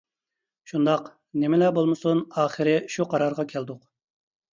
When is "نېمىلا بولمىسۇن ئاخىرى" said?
1.43-2.73